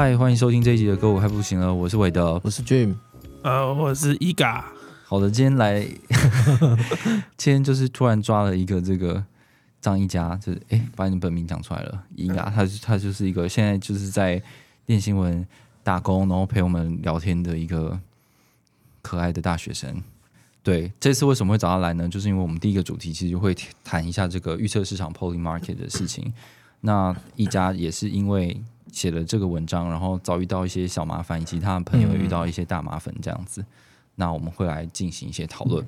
[0.00, 1.74] 嗨，欢迎收听这一集的歌，我还不行了。
[1.74, 2.94] 我是韦德，我是 Jim，
[3.42, 4.72] 呃，我是伊嘎。
[5.04, 5.84] 好的，今天来，
[7.36, 9.24] 今天就是突然抓了一个这个
[9.80, 14.40] 张一佳，就是哎，把你本名讲出来了，伊嘎，他他就是一个现在就是在
[14.86, 15.44] 练新闻
[15.82, 17.98] 打工，然后陪我们聊天的一个
[19.02, 20.00] 可爱的大学生。
[20.62, 22.08] 对，这次为什么会找他来呢？
[22.08, 26.32] 就是因为我们第一个主题其实就会谈一下这个预测市场 Poly Market 的事情。
[26.82, 28.62] 那一家也是因为
[28.92, 33.64] 写了这个文章，然后遭遇到一些小麻烦，以及他的朋友遇到一些大麻烦这样子。
[34.16, 35.86] 那我们会来进行一些讨论。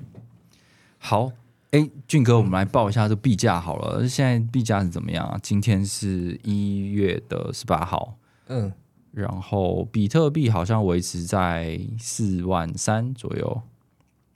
[0.97, 1.31] 好，
[1.71, 4.07] 哎，俊哥，我们来报一下这币价好了。
[4.07, 5.39] 现在币价是怎么样啊？
[5.41, 8.15] 今天是一月的十八号，
[8.47, 8.71] 嗯，
[9.11, 13.61] 然后比特币好像维持在四万三左右。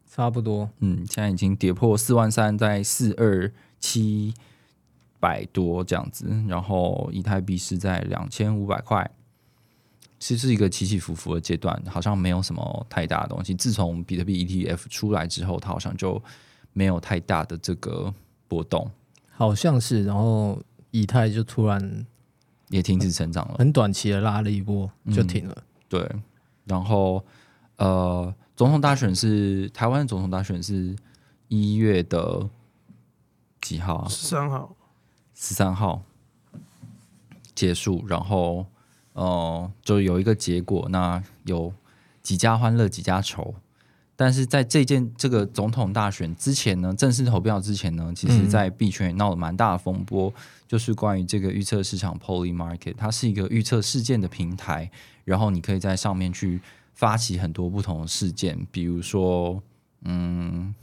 [0.08, 3.52] 差不多，嗯，现在已经跌破四万三，在四二
[3.82, 4.34] 七
[5.20, 9.10] 百多这样子，然后以太币是在两千五百块，
[10.20, 13.54] 其实是一个起起伏伏的阶段，好像没有什么太大的东西。
[13.54, 16.22] 自从比特币 ETF 出来之后，它好像就
[16.74, 18.14] 没有太大的这个
[18.48, 18.90] 波动，
[19.32, 22.06] 好像是，然后以太就突然
[22.70, 25.64] 也停止成长了，很短期的拉了一波就停了。
[25.90, 26.10] 对，
[26.66, 27.26] 然后
[27.78, 28.34] 呃。
[28.58, 30.96] 总统大选是台湾总统大选是
[31.50, 32.50] 一月的
[33.60, 34.08] 几号啊？
[34.08, 34.74] 十三号，
[35.36, 36.02] 十三号
[37.54, 38.66] 结束，然后
[39.14, 40.88] 呃，就有一个结果。
[40.90, 41.72] 那有
[42.24, 43.54] 几家欢乐几家愁，
[44.16, 50.34] 但是在这件这个总统大选之前呢，正式投票之前呢，其实在币圈也闹了蛮大的风波，
[50.68, 54.90] 就是关于这个预测市场 Poly Market，它是一个预测事件的平台，
[55.24, 56.62] 然后你可以在上面去。
[56.98, 59.62] 发起很多不同的事件，比如说，
[60.06, 60.74] 嗯，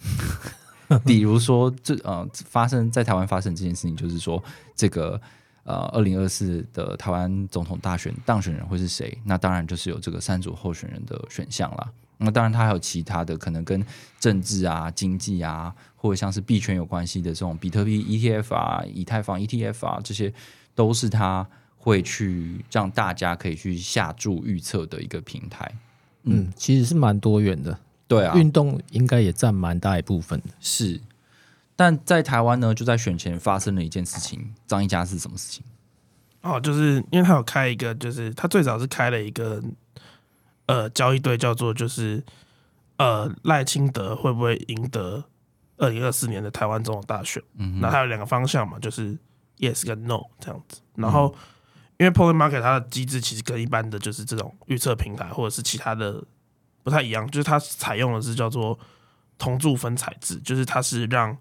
[1.04, 4.42] 比如说这呃，发生在台湾发生这件事情，就是说
[4.74, 5.20] 这个
[5.64, 9.16] 呃，二零二四的台湾总统大选当选人会是谁？
[9.24, 11.90] 那当然就是有这个三组候选人的选项啦。
[12.18, 13.84] 那当然，他还有其他的可能跟
[14.20, 20.32] 政治啊、经济啊，或者像是币圈有关系的这种比特币 ETF 啊、以太坊 ETF 啊，这些
[20.74, 21.44] 都是他
[21.76, 25.68] 会去让大家可以去下注预测的一个平台。
[26.22, 27.76] 嗯，其实是蛮多元的，
[28.12, 30.48] 对啊，运动应该也占蛮大一部分的。
[30.60, 31.00] 是，
[31.74, 35.64] 但在台湾呢，就在选前发生了一件事情，张一家是什么事情？
[36.42, 39.62] 哦，就是因为他有开一个，就是他最早是开了一个
[40.66, 42.22] 呃交易队，叫做就是
[42.98, 45.24] 呃赖清德会不会赢得
[45.76, 47.42] 二零二四年的台湾总统大选？
[47.56, 49.16] 嗯，那他有两个方向嘛，就是
[49.58, 51.34] yes 跟 no 这样子，然后。
[51.98, 56.24] 因为 Poly Market 它的机制其实跟一般的就是这种预测平台或者是其他的
[56.82, 58.78] 不太一样，就是它采用的是叫做
[59.38, 61.36] 同注分采制，就是它是让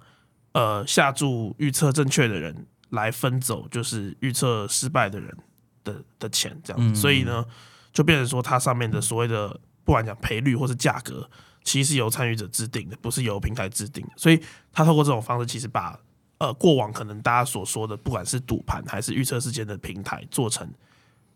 [0.53, 5.37] 呃下注预测正确的人来分走，就是预测失败的人
[5.83, 7.45] 的的钱这样，所以呢
[7.91, 11.29] 就变成说它上面的所谓的不管讲赔率或是价格，
[11.63, 14.41] 其实是由参与者制定的，不是由平台制定的，所以
[14.71, 15.99] 它透过这种方式其实把。
[16.41, 20.67] 呃，过往可能大家所说的，不管是赌盘还是预测事件的平台，做成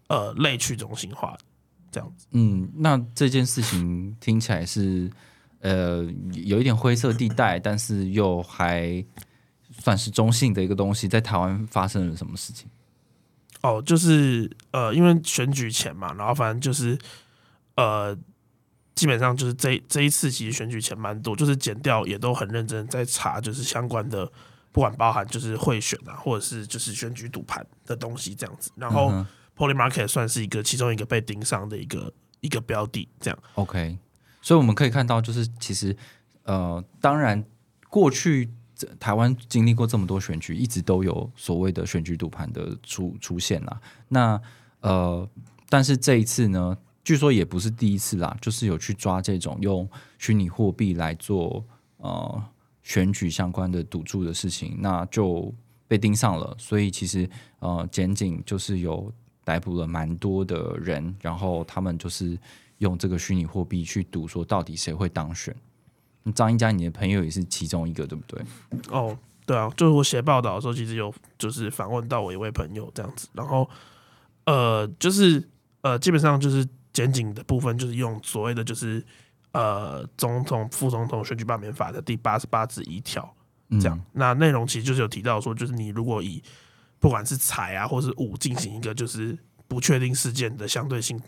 [0.07, 1.38] 呃类去中心化
[1.95, 2.28] 这样子。
[2.31, 5.09] 嗯，那这件事情听起来是
[5.61, 9.01] 呃有一点灰色地带，但是又还
[9.79, 11.07] 算是中性的一个东西。
[11.07, 12.67] 在台湾发生了什么事情？
[13.61, 16.97] 哦，就是呃，因为选举前嘛，然后反正就是
[17.78, 18.13] 呃，
[18.94, 24.29] 基本上就是这这一次其实选举前蛮多，就是剪掉也都很认真在查，就是相关的。
[24.72, 29.25] 不管包含就是贿选啊，或者是就是选举赌盘的东西这样子，然后
[29.57, 33.39] Poly Market 算是一个其中一个被盯上的一个一个标的，这样。
[33.56, 33.97] OK，
[34.41, 35.95] 所以我们可以看到，就是其实
[36.44, 37.44] 呃，当然
[37.89, 38.50] 过去
[39.00, 43.81] 台湾经历过这么多选举，一直都有所谓的选举赌盘的出出现啦。
[44.09, 44.41] 那
[44.81, 45.30] 呃，
[45.69, 51.65] 但是这一次呢，据说也不是第一次啦，就是有去抓这种用虚拟货币来做
[51.97, 52.44] 呃。
[52.88, 55.51] 选举相关的赌注的事情，那就
[55.88, 56.56] 被盯上了。
[56.59, 57.27] 所以其实
[57.57, 59.12] 呃，检警就是有
[59.45, 62.38] 逮捕了蛮多的人，然后他们就是
[62.80, 65.56] 用这个虚拟货币去赌，说到底谁会当选。
[66.33, 68.44] 张一佳，你的朋友也是其中一个，对不对？
[68.89, 69.15] 哦，
[69.45, 73.69] 对啊，就是我写报道的时候，其实有就是访问到我一位朋友这样子，然后
[74.45, 75.47] 呃，就是
[75.81, 79.06] 呃，基本上就是检警的部分，就是用所谓的就是
[79.51, 83.31] 呃总统、副总统选举罢免法的第八十八之一条
[83.69, 84.01] 嗯这样。
[84.13, 86.42] 那内容其实就是有提到说，就是你如果以
[87.06, 89.38] 不管是财啊或是武进行一个就是
[89.68, 91.22] 不确定事件的相对性、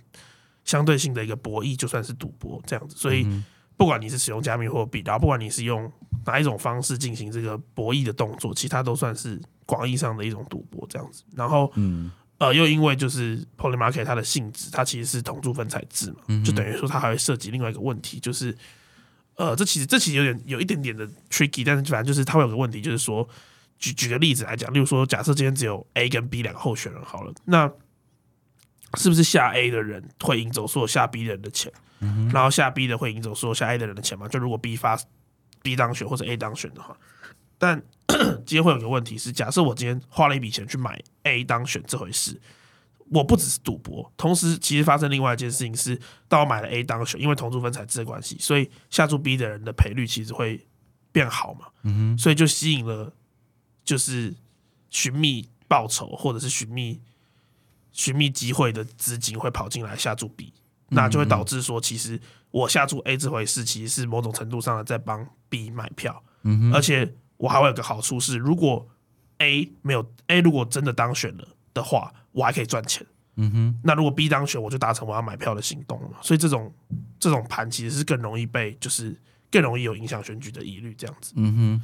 [0.66, 2.96] 相对性的一个博弈，就算是赌博这样子。
[2.98, 3.46] 所以嗯
[3.78, 5.92] 不管你是使用加密货币，然后不管你是用
[6.26, 11.22] 哪一种方式进行这个博弈的动作，其他都算是广义上的一种赌博这样子。
[11.36, 12.10] 然后嗯
[12.40, 18.58] 呃，又因为就是 Poly Market 它的性质，它其实是同住分彩制嘛，嗯就等于说它还会涉及另外一个问题，就是
[19.36, 23.30] 呃，这其实这其实有点有一点点的 tricky，但是反正就是它会有个问题，就是说
[23.78, 27.72] 举举个例子来讲，例如说假设今天只有 A 跟 B 两个候选人好了，那
[28.96, 31.72] 是不是下 A 的人会赢走所有下 B 的人的钱，
[32.32, 34.28] 然后下 B 的会赢走所有下 A 的人的钱嘛？
[34.28, 34.98] 就如果 B 发
[35.62, 36.98] B 当选或者 A 当选的话，
[37.58, 37.82] 但
[38.46, 42.40] 今天会有个问题是，假设我今天花了一笔钱去买 A 当选这回事，
[43.10, 50.66] 我不只是赌博，同时其实发生另外一件事情是，当我买了 A 当选，因为同注分财制的关系，所以下注 B 的人的赔率其实会
[51.12, 53.12] 变好嘛，嗯所以就吸引了
[53.88, 54.36] 就是
[54.90, 57.00] 寻觅报酬或者是寻觅
[57.94, 60.54] 寻觅机会的资金会跑进来下注 B，
[60.90, 62.20] 那就会导致说，其实
[62.52, 66.22] 我下注 A 这回事，其实是某种程度上的在帮 B 买票，
[66.74, 68.86] 而且我还会有个好处是，如果
[69.38, 73.08] A 没有 A 如果真的当选了的话，我还可以赚钱。
[73.40, 76.18] 嗯哼那如果 B 当选，我就达成我要买票的行动了嘛。
[76.22, 76.74] 所以这种
[77.20, 79.16] 这种盘其实是更容易被，就是
[79.50, 81.34] 更容易有影响选举的疑虑，这样子。
[81.36, 81.82] 嗯哼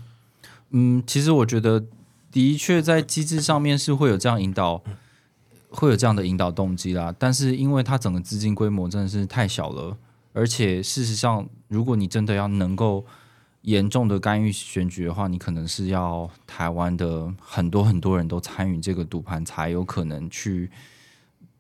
[0.74, 1.86] 嗯，其实我觉得
[2.32, 4.84] 的确在机制上面是会有这样引导，
[5.70, 7.16] 会有这样的引导动机啦。
[7.18, 9.96] 但是因为它整个资金规模真的是太小了，
[10.34, 13.06] 而且事实上，如果你真的要能够
[13.62, 20.70] 严重的干预选举的话，你可能是要台湾的很多很多人都参与这个赌盘，才有可能去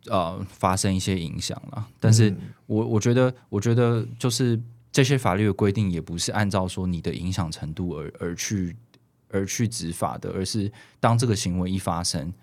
[0.07, 1.87] 呃发生一些影响了。
[1.99, 4.59] 但是我我觉得，我觉得就是
[4.91, 8.75] 这些法律的规定也不是按照说你的影响程度而而去
[9.33, 10.71] 而去执法的，而是
[11.01, 12.33] 当这个行为一发生，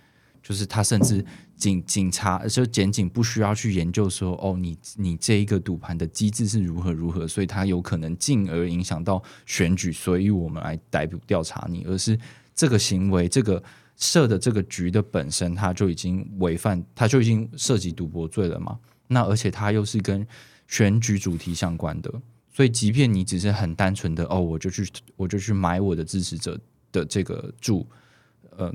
[0.43, 1.25] 就是他甚至
[1.57, 12.19] 警警察就检警不需要去研究说哦，你你这一个赌盘的机制是如何如何，所以它有可能进而影响到选举，所以我们来逮捕调查你，而是
[12.55, 13.63] 这个行为这个。
[14.03, 18.79] 设的这个局的本身，它就已经违反，它就已经涉及赌博罪了嘛？
[19.09, 20.27] 那而且它又是跟
[20.67, 22.11] 选举主题相关的，
[22.51, 26.59] 所以即便你只是很单纯的哦，我就去我就去买我的支持者
[26.93, 27.87] 的这个注，
[28.57, 28.73] 呃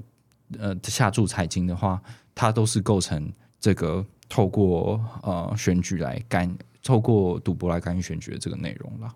[0.60, 2.02] 呃下注财经的话，
[2.34, 9.14] 它都是构成这个透过呃选举来干，透过赌博来干预选举的这个内容了，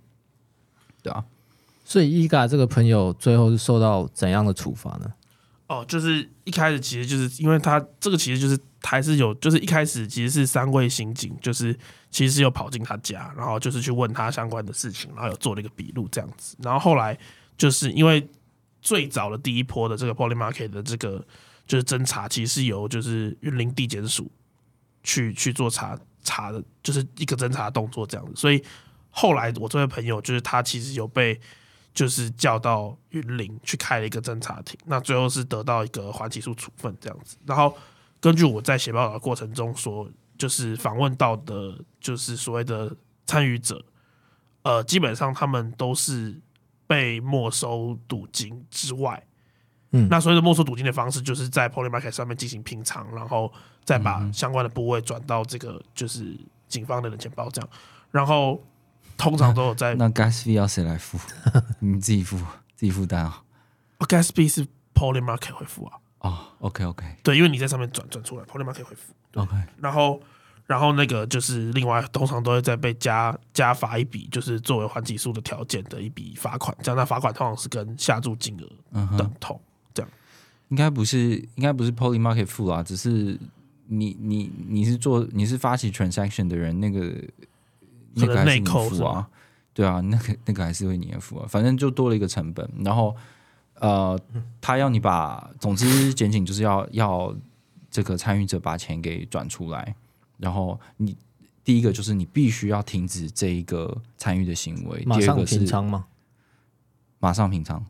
[1.01, 1.23] 对啊，
[1.85, 5.13] 所以伊嘎这个朋友最后是受到怎样的处罚呢？
[5.67, 11.77] 哦，就是一开始其实就是因为他这个其实就是还是有，就是一开始其实是三位刑警，就是
[12.09, 16.57] 其实是有跑进他家，然后就是去问他相关的事情，然后有做了一个笔录这样子。
[16.63, 17.15] 然后后来
[17.55, 18.27] 就是因为
[18.81, 21.25] 最早的第一波的这个 Poly Market 的这个
[21.65, 24.31] 就是侦查，其实是由就是云林地检署
[25.03, 28.33] 去去做查查的，就是一个侦查动作这样子。
[28.35, 28.63] 所以
[29.09, 31.39] 后来我这位朋友就是他其实有被。
[31.91, 37.35] 就是叫到云林去开了一个侦查庭，那最后是得到一个缓起诉处分这样子。
[37.45, 37.75] 然后
[38.21, 42.95] 根据我在写报道的过程中说，就是访问到的，就是所谓的
[43.25, 43.83] 参与者，
[44.61, 46.39] 呃，基本上他们都是
[46.89, 49.23] 被没收赌金之外，
[49.91, 53.53] 嗯那所谓的没收赌金的方式，就是在 Poly Market 上面进行平仓，然后
[53.85, 56.35] 再把相关的部位转到这个就是
[56.67, 57.69] 警方的人钱包这样，
[58.09, 58.59] 然后
[59.17, 61.19] 通常都有在 那 gas fee 要谁来付？
[61.77, 62.37] 你自己付，
[62.75, 63.43] 自己负担啊
[63.99, 64.65] ？Gas B 是
[64.95, 65.99] Poly Market 会付啊。
[66.21, 69.13] 哦，OK OK 对，因为你在上面转转出来，Poly Market 会付。
[69.35, 70.19] OK，然后，
[70.69, 76.77] 然后那个就是另外，通常都会再被加加罚一笔，就是作为还起诉的条件的一笔罚款。
[76.83, 79.33] 这样，那罚款通常是跟下注金额等。
[79.39, 79.59] 同。
[80.67, 83.39] 应该不是，应该不是 Poly Market 付啊，只是
[83.87, 87.11] 你你你是做你是发起 transaction 的人，那个
[88.13, 89.27] 那个内你扣啊，
[89.73, 93.15] 对啊，那个那个还是会你来付啊，反正就多了一个成本，然后
[93.79, 94.15] 呃，
[94.61, 97.35] 他要你把，总之检警就是要要
[97.89, 99.95] 这个参与者把钱给转出来，
[100.39, 101.15] 然后你
[101.63, 106.05] 第一个就是你必须要停止这一个参与的行为，马上第二个是平仓吗？
[107.19, 107.85] 马上平仓。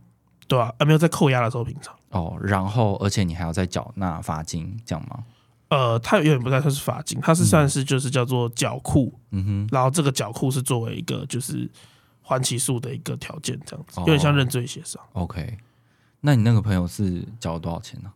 [0.47, 1.95] 对啊，啊没有在扣押的时候平仓。
[2.09, 5.23] 哦，然后而且你还要再缴纳罚金，这样吗？
[5.69, 11.69] 呃，它有点不太算是罚金，它是算是就是叫做缴库，嗯哼，然后这个缴库是作为一个就是
[12.23, 14.99] 还起诉的一个条件，这样子，哦有点像认罪协商。
[15.13, 15.55] OK，
[16.21, 18.11] 那你那个朋友是缴了多少钱呢、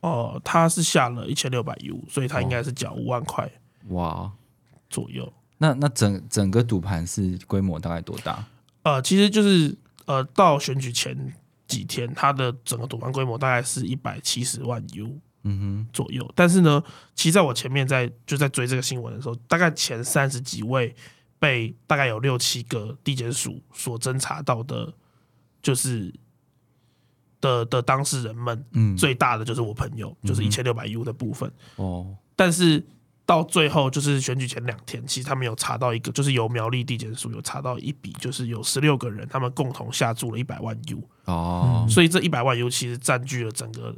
[0.00, 3.46] 哦，他是下了一千六百 U，所以他应该是缴五万块
[3.88, 4.32] 哇，
[4.88, 5.32] 左右。
[5.58, 8.44] 那那整整个赌盘是规模大概多大？
[8.82, 11.32] 呃，其实就是呃，到选举前
[11.66, 16.30] 几天，它的整个赌盘规模大概是一百七十万 U 嗯哼左右。
[16.34, 16.82] 但是呢，
[17.14, 20.94] 其实在我前面在就在追这个新闻的时候，大概前三十几位
[21.38, 24.92] 被大概有六七个地检署所侦查到的，
[25.62, 26.12] 就是
[27.40, 31.50] 的的当事人们，嗯最大的就是我朋友，就是一千六百 U 的部分。
[31.76, 32.84] 哦，但是
[33.26, 43.94] 到最后就是选举前两天，其实他们有查到一个，就是由苗栗地检署有查到一笔，就是有十六个人他们共同下注了一百万 U，、哦，所以这一百万 U 其实占据了整个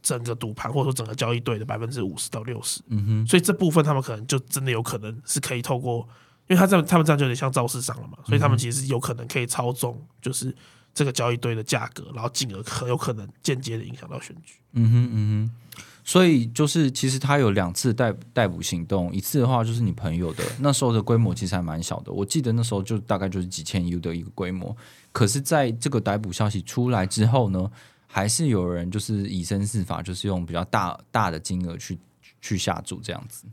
[0.00, 6.08] 整个赌盘或者说整个交易队的百分之五十到六十，嗯哼，所以这部分他们可能就真的有可能是可以透过，
[6.46, 10.54] 因为他这样他们这样就有点像造市商了嘛，所以他们其实是有可能可以操纵，就是
[10.94, 14.54] 这个交易队的价格，然后进而很有可能间接的影响到选举。
[14.74, 24.76] 嗯哼，嗯哼，所以就是其实他有两次逮逮捕行动，一次的话就是你朋友的，那时候的规模其实还蛮小的，我记得那时候就大概就是几千 U 的一个规模。
[25.12, 27.70] 可是，在这个逮捕消息出来之后呢，
[28.06, 31.98] 还是有人就是以身试法，就是用比较大大的金额去
[32.40, 33.44] 去下注这样子。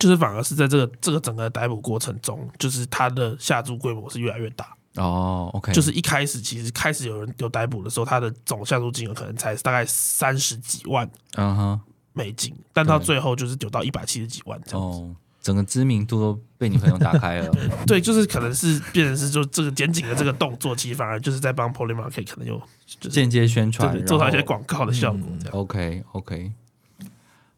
[0.00, 4.74] 就是反而是在这个这个整个逮捕过程中，就是他的下注规模是越来越大。
[4.96, 11.80] 哦，OK，就是一开始其实开始有人有逮捕的时候，他的总下注金额可能才大概三十几万嗯哼，
[12.12, 14.98] 美金，但到最后就是有到一百七十几万这样子。
[14.98, 17.52] 哦，整个知名度都被你朋友打开了。
[17.86, 25.58] 对，就是可能是变成是就这个检警的这个动作，其实反而就是在帮 Polymarket 可能有就是间接宣传，做到一些广告的效果这样。
[25.58, 26.52] OK OK，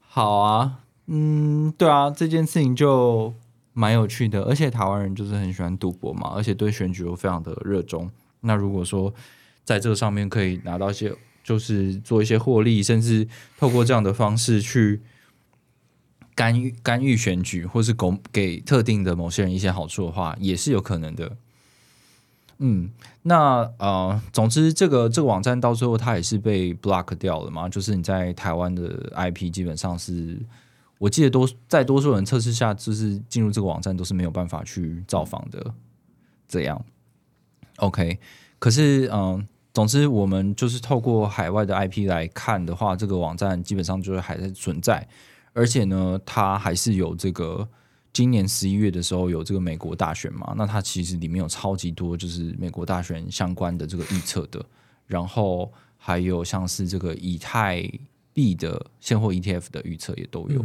[0.09, 3.35] 好啊，嗯，对啊，这件事情就
[3.79, 8.11] 蛮有趣的，而且台湾人就是很喜欢赌博嘛，而且对选举又非常的热衷。
[8.41, 9.13] 那如果说
[9.65, 11.15] 在这个上面可以拿到一些，
[11.45, 13.29] 就是做一些获利，甚至
[13.59, 15.03] 透过这样的方式去
[16.35, 21.37] 干预干预选举，或是给给特定的某些人一些好处的话，也是有可能的。
[22.59, 22.89] 嗯，
[23.25, 30.41] 那呃，总之这个这个网站到最后它也是被 block 掉了嘛，就是你在台湾的 IP 基本上是，
[30.99, 35.75] 我记得多在多数人测试下，就是进入这个网站都是没有办法去造访的，
[36.49, 36.85] 这样。
[37.77, 38.19] OK，
[38.59, 45.07] 可是嗯、总之我们就是透过海外的 IP 来看的话，这个网站基本上就是还在存在，
[45.53, 47.69] 而且呢，它还是有这个。
[48.13, 54.65] 今年十一月的时候有这个美国大选嘛，那它其实里面有超级多就是美国大选相关的这个预测的，
[55.07, 57.87] 然后还有像是这个以太
[58.37, 60.63] 币的现货 ETF 的预测也都有。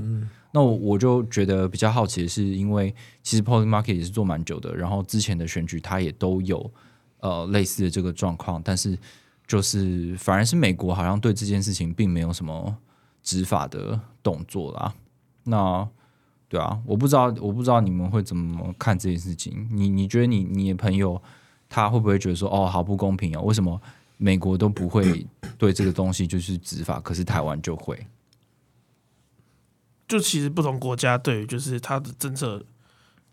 [0.52, 6.70] 那我我就觉得比较好奇的是，因为其实 p o s t Market 也是做蛮久的，然后之前的选举它也都有
[7.22, 9.00] 呃类似的这个状况，但是
[9.48, 12.76] 就是反而是美国好像对这件事情并没有什么
[13.24, 14.94] 执法的动作啦。
[15.46, 15.88] 那
[16.50, 19.70] 对啊，我不知道，我不知道你们会怎么看这件事情。
[19.72, 21.22] 你你觉得你你的朋友
[21.70, 23.42] 他会不会觉得说，哦，好不公平啊？
[23.42, 23.82] 为什么
[24.24, 25.26] 美国都不会
[25.58, 28.06] 对这个东西就是执法，可是台湾就会？
[30.08, 32.64] 就其实不同国家对于就是它的政策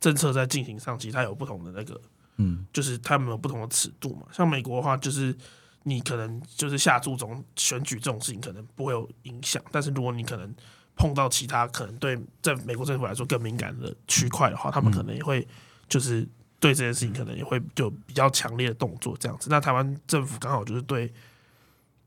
[0.00, 2.00] 政策在进行上，其实它有不同的那个
[2.36, 4.26] 嗯就是他们有不同的尺度嘛。
[4.32, 5.36] 像美国的话，就是
[5.82, 10.54] 你可能就是下注中选举这种事情可能不会有影响，但是如果你可能
[10.96, 15.46] 碰到其他可能对在美国政府来说更敏感的区块的话，他们可能也会
[15.86, 16.26] 就是
[16.60, 19.48] 对这件事情可能也会就比较强烈的动作这样子。
[19.50, 21.12] 那台湾政府刚好就是对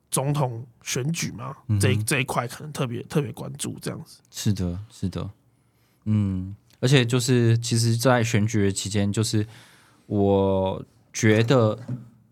[0.09, 4.19] 总统选举嘛，这一这一块可能特别特别关注这样子。
[4.29, 5.29] 是的，是的，
[6.03, 9.47] 嗯，而且就是其实，在选举的期间，就是
[10.07, 11.79] 我觉得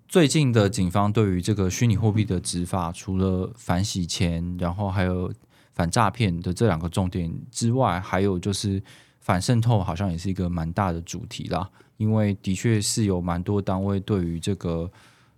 [0.10, 5.34] 最近的警方对于这个虚拟货币的执法，除了反洗钱，然后还有
[5.74, 8.84] 反诈骗的这两个重点之外，还有就是
[9.30, 11.70] 反渗透，好像也是一个蛮大的主题啦。
[11.98, 14.90] 因为的确是有蛮多单位对于这个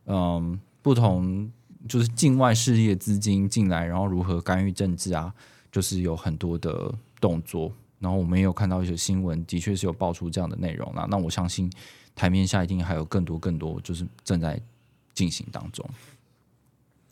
[0.05, 1.51] 嗯不同
[1.89, 5.33] 就是境外势力的资金进来，然后如何干预政治啊，
[5.69, 7.69] 就是有很多的动作。
[7.99, 11.05] 然后我们也有看到一些新闻，的确是有爆出这样的内容啦。
[11.09, 11.69] 那我相信
[12.15, 14.57] 台面下一定还有更多更多，就是正在
[15.13, 15.85] 进行当中。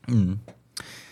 [0.08, 0.40] 嗯，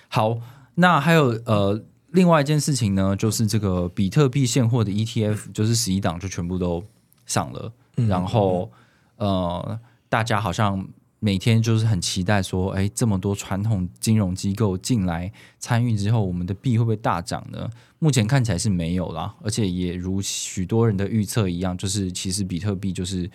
[0.08, 0.40] 好，
[0.76, 6.84] 那还有呃，另外一件事情呢，就是这个比特币现货的 ETF，就是十一档就全部都
[7.26, 8.72] 上了，然后
[9.18, 10.88] 呃，大家好像
[11.20, 17.70] 每天就是很期待说，哎，这么多传统金融机构进来参与之后，我们的币会不会大涨呢？
[18.00, 23.30] 目前看起来是没有啦，而且也如许多人的预测一样，就是其实比特币就是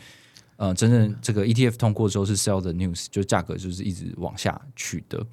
[0.56, 5.26] 呃，真正这个 ETF 通过之后是 sell the news，就价格就是一直往下去的。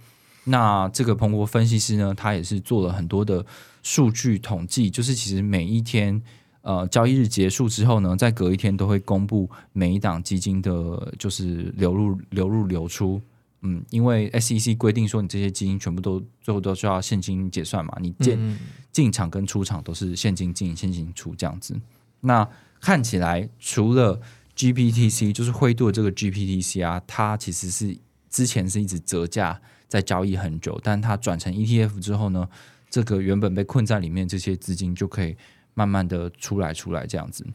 [0.50, 3.46] 那这个彭博分析师呢，他也是做了很多的
[3.84, 6.22] 数据统计，就是其实每一天
[6.62, 13.22] 呃交易日结束之后呢，在隔一天都会公布每一档基金的，就是流入流入流出。
[13.62, 18.58] 嗯，因为 SEC 规定说，你这些基金全部都最后都需要现金结算嘛，你进嗯
[18.92, 21.78] 进场跟出场都是现金进现金出这样子。
[22.22, 22.48] 那
[22.80, 24.22] 看起来除了
[24.56, 27.98] GPTC 就是灰度的这个 GPTC 啊，它其实是
[28.30, 32.48] 之前是一直折价在交易很久，但它转成 ETF 之后呢，
[32.90, 35.36] 这个原本被困在里面这些资金就可以
[35.74, 37.46] 慢慢的出来出来这样子。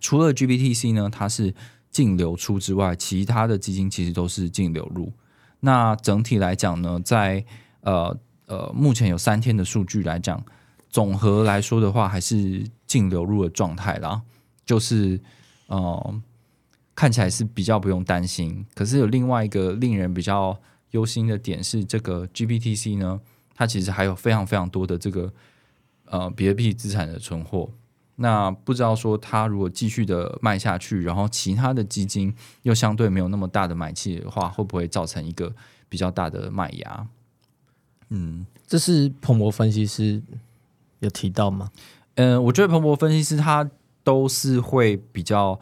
[0.00, 1.52] 除了 GPTC 呢，它是
[1.90, 5.12] 净流出之外，其他的基金其实都是净流入。
[5.60, 7.44] 那整体来讲呢，在
[7.80, 10.40] 呃呃目前有三天的数据来讲，
[10.88, 14.22] 总和来说的话，还是净流入的状态啦，
[14.64, 15.20] 就是
[15.66, 16.22] 呃
[16.94, 18.64] 看起来是比较不用担心。
[18.74, 20.56] 可是有另外一个令人比较
[20.92, 23.20] 忧心的点是，这个 GPTC 呢，
[23.54, 25.32] 它其实还有非常非常多的这个
[26.06, 27.70] 呃比特币资产的存货。
[28.16, 35.54] 那不知道说它如果继续的卖下去，然后其他的基金又相对没有那么大的买气的话，会不会造成一个
[35.88, 37.06] 比较大的卖压？
[38.08, 40.20] 嗯，这是彭博分析师
[40.98, 41.70] 有提到吗？
[42.16, 43.70] 嗯，我觉得彭博分析师他
[44.02, 45.60] 都是会比较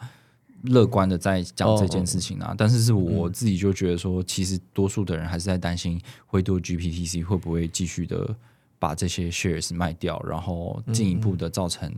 [0.63, 8.35] 乐观的在讲这件事情啊，但是是我自己就觉得说，其实多数的人还是在担心灰度 GPTC 会不会继续的
[8.79, 11.91] 把这些 shares 卖掉，然后进一步的造成、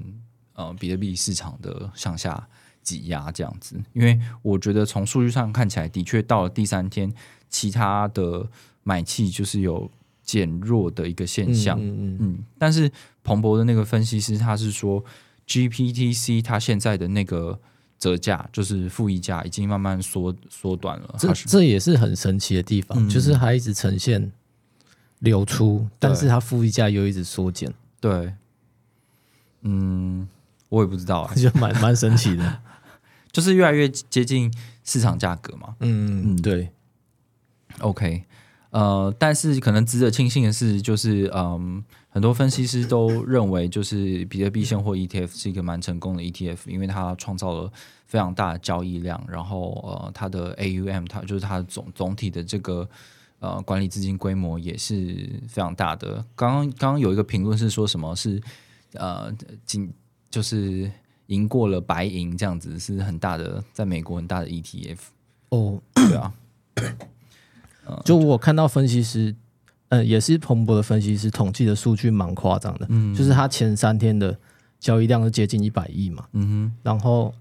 [0.54, 2.48] 呃比特币市场的向下
[2.84, 3.82] 挤压这样子。
[3.94, 7.12] 因为我觉得从数据上看起来，的确到了第三天，
[7.50, 8.48] 其他的
[8.84, 9.90] 买气就是有
[10.24, 11.80] 减弱的一个现象。
[11.80, 12.92] 嗯嗯嗯，但是
[13.24, 15.04] 彭博的那个分析师他是说
[15.48, 17.60] ，GPTC 它现在的那个
[18.00, 21.16] 折价就是负溢价已经慢慢缩缩短了。
[21.20, 23.10] 这这也是很神奇的地方，嗯。
[23.10, 24.32] 就是它一直呈现
[25.20, 28.34] 流出，但是它负溢价又一直缩减，对，
[29.62, 30.28] 嗯，
[30.70, 32.62] 我也不知道啊， 就蛮蛮神奇的。
[33.32, 34.52] 就是越来越接近
[34.84, 35.76] 市场价格嘛。
[35.82, 36.42] 嗯，嗯。
[36.42, 36.70] 对
[37.80, 38.24] ，OK，
[38.72, 47.72] 呃，但是可能值得庆幸的是，就是嗯，很多分析师都认为，就是比特币现货 ETF 是一个蛮成功的 ETF，因为它创造了
[48.06, 52.88] 非常大的交易量，然后呃，它的 AUM 它就是它总总体的这个
[53.40, 56.24] 呃管理资金规模也是非常大的。
[56.36, 58.40] 刚刚刚刚有一个评论是说什么是
[58.94, 59.32] 呃
[59.66, 59.92] 仅
[60.30, 60.92] 就是
[61.28, 64.98] 赢过了白银这样子，是很大的，在美国很大的 ETF，
[65.50, 66.34] 哦，对啊，
[68.06, 69.36] 就我看到分析师，
[69.90, 73.14] 嗯，也是彭博的分析师统计的数据蛮夸张的，嗯。
[73.16, 74.38] 就是他前三天的
[74.80, 76.78] 交易量是接近一百亿嘛，嗯哼。
[76.84, 77.34] 然后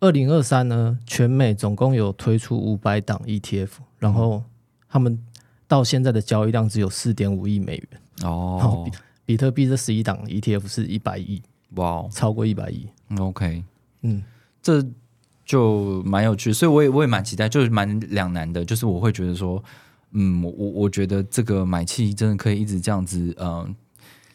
[0.00, 4.42] 二零二三呢，全美总共有推出五百档 ETF，然后
[4.88, 5.18] 他们
[5.66, 8.88] 到现在的交易量只有四点五亿美元，哦，
[9.24, 11.42] 比特币这十一档 ETF 是一百亿，
[11.74, 12.08] 哇哦。
[12.10, 13.62] 超过一百亿，，OK，
[14.02, 14.22] 嗯，
[14.62, 14.84] 这
[15.48, 19.64] 就蛮有趣，所以我也我也蛮期待，就是蛮两难的，就是我会觉得说，
[20.10, 23.74] 嗯，我我我觉得这个买气真的可以一直这样子，嗯、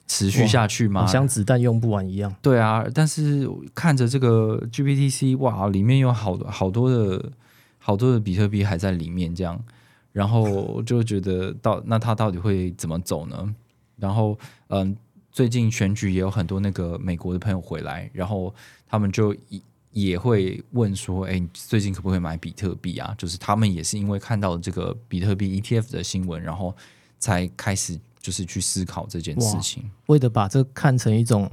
[0.07, 1.07] 持续下去吗好？
[1.07, 2.35] 像子弹用不完一样。
[2.41, 7.31] 对啊，但是看着这个 GPTC，哇，里面有好多好多的
[7.77, 9.63] 好多的比特币还在里面，这样，
[10.13, 13.53] 然后就觉得到那它到底会怎么走呢？
[13.97, 14.35] 然后，
[14.69, 14.97] 嗯，
[15.31, 18.51] 最近选举也有很多那个美国的朋友回来，然后
[18.87, 19.61] 他们就也
[19.93, 23.13] 也会问说，哎，你最近可不可以买比特币啊？
[23.17, 26.75] 就是他们也是因为看到这个比特币 ETF 的新闻，然后
[27.19, 29.89] 才开始就是去思考这件事情。
[30.07, 31.49] 为了把这看成一种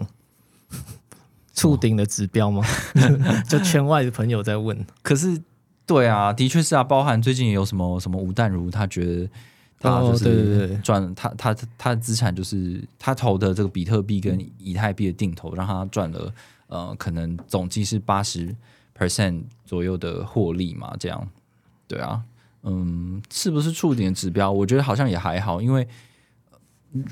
[1.52, 2.64] 触顶的指标吗？
[3.46, 5.42] 就圈外的朋友在问，可是，
[5.84, 9.28] 对啊，的确是啊，包含最近也有什么什么吴淡如，他觉得
[9.78, 16.32] 他就哦对对是对赚他他他的资产就是他投的这个比特币跟以太币的定投，让他赚了
[16.70, 18.56] 呃，可能总计是八十
[18.98, 21.28] percent 左右的获利嘛，这样，
[21.86, 22.24] 对啊，
[22.62, 24.50] 嗯，是不是触点指标？
[24.50, 25.86] 我觉得好像也还好，因为。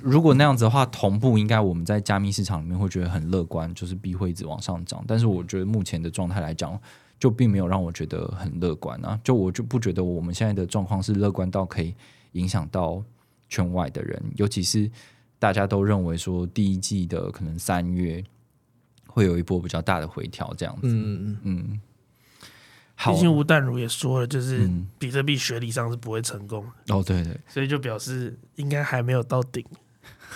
[0.03, 5.05] 如果那样子的话，同步应该我们在加密市场里面会觉得很乐观，就是币会一直往上涨。
[5.07, 6.77] 但是我觉得目前的状态来讲，
[7.17, 9.17] 就并没有让我觉得很乐观啊。
[9.23, 11.95] 就我就不觉得我们现在的状况是乐观到可以
[12.33, 13.01] 影响到
[13.49, 14.91] 圈外的人，尤其是
[15.39, 18.25] 大家都认为说第一季的可能三月
[19.19, 20.83] 会有一波比较大的回调，这样子。
[20.85, 21.81] 嗯嗯嗯，
[22.95, 23.13] 好。
[23.13, 24.87] 毕，竟吴淡如也说了，就是嗯。
[24.99, 29.65] 比特币学理上是不会成功的，哦，对对，所以就表示应该还没有到顶。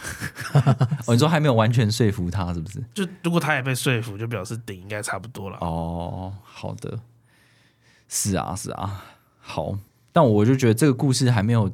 [1.06, 2.82] 哦，你说还没有完全说服他，是不是？
[2.92, 5.58] 就如果他也被说服，就表示顶应该差不多了。
[5.60, 6.98] 哦，好的，
[8.08, 9.04] 是啊，是啊，
[9.38, 9.78] 好，
[10.12, 11.70] 但我就觉得这个故事还没有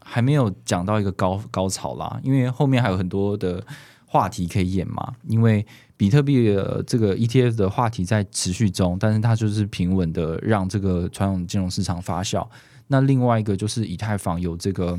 [0.00, 3.64] 还没有讲到一个高高潮啦，因为后面还有很多的
[4.06, 12.46] 话题可以演嘛，因为比特币的这个 ETF 的话题在持续中，但是它就是平稳的让这个传统金融市场发酵。
[12.88, 14.98] 那另外一个就是以太坊有这个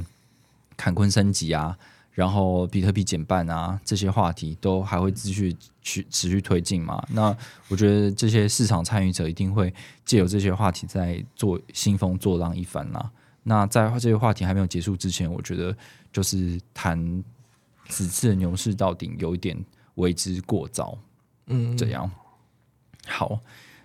[0.76, 1.78] 坎昆升级啊，
[2.12, 7.02] 然后比特币减半啊，这些话题都还会继续去持续推进嘛。
[7.12, 7.36] 那
[7.68, 13.10] 我觉得这些市场参与者一定会借由这些话题在做兴风作浪一番啦。
[13.44, 15.74] 那在这些话题还没有结束之前，我觉得
[16.12, 17.24] 就是谈
[17.88, 19.58] 此次牛市到顶有一点
[19.98, 20.98] 为之过早，
[21.46, 22.10] 嗯，这样。
[23.06, 23.40] 好，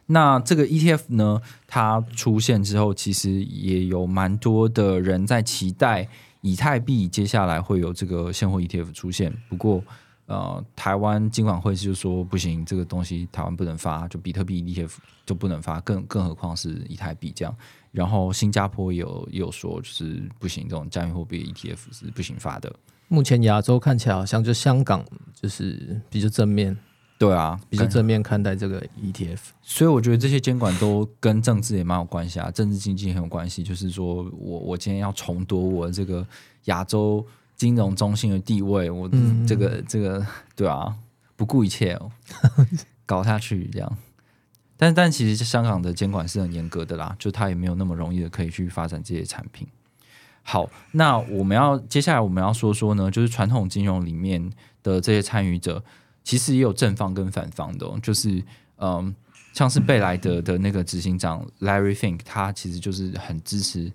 [0.06, 6.08] 那这个 ETF 呢，它出现之后，其实也有蛮多的人在期待
[6.40, 9.32] 以太币接下来会有这个现货 ETF 出现。
[9.48, 9.82] 不过，
[10.26, 17.56] 呃，台湾金管会就说不行，这个东西台湾不能发，就比特币 ETF 就不能发，更更何况是以太币这样。
[17.92, 22.74] 然后新加坡有也有说，就是不行，这种加密货币 ETF 是不行发的。
[23.12, 26.74] 目前亚洲看起来好像就香港就是比较正面，
[27.18, 29.38] 对啊，比较正面看待这个 E ETF。
[29.60, 33.62] 所以我觉得这些监管都跟政治也蛮有关系啊，政治经济很有关系。
[33.62, 36.26] 就是说我我今天要重夺我这个
[36.64, 37.22] 亚洲
[37.54, 40.96] 金融中心的地位，我嗯这个这个对啊，
[41.36, 42.10] 不顾一切哦，
[43.04, 43.98] 搞下去这样。
[44.78, 49.68] 但但其实香港的监管是很严格的啦，就它也没有那么容易的可以去发展这些产品。
[50.42, 54.50] 好，那我们要接下来我们要说说呢，就是传统金融里面
[54.82, 55.82] 的这些参与者，
[56.24, 58.42] 其实也有正方跟反方的、哦，就是
[58.78, 59.14] 嗯，
[59.52, 63.90] 像是贝莱德的那个执行长 Larry Fink，他其实就是很支持，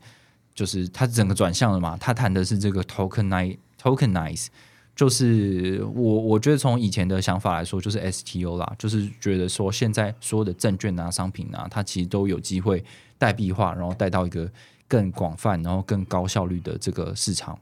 [0.55, 4.47] 就是他整个转向了嘛，他谈的是这个 tokenize tokenize，
[4.95, 12.83] 就是我我觉得从以前的想法来说，就是 STO 啦，就是觉得说现在所有的证券啊、商品啊，它其实都有机会
[13.17, 14.49] 代币化，然后带到一个
[14.87, 17.59] 更广泛、然后更高效率的这个市场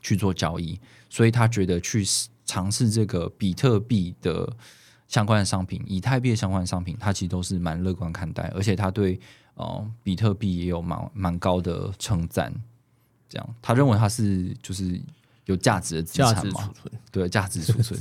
[0.00, 2.04] 去做交易，所以他觉得去
[2.44, 4.52] 尝试这个比特币的
[5.08, 9.20] 相关的商品、以太币的相关的商品，他其实都是蛮乐观看待，而且他对
[9.54, 12.52] 呃比特币也有蛮蛮高的称赞。
[13.28, 15.00] 这样，他认为它是就是
[15.44, 18.00] 有价值的资价产嘛，值储存，对，价值储存，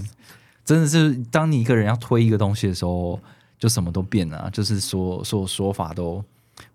[0.66, 3.20] 真的是当你一个人要推一个东西的时候，
[3.60, 6.26] 就什么都变了啊，就是说所有说法都